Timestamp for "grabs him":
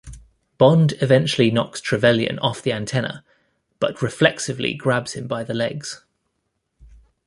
4.73-5.27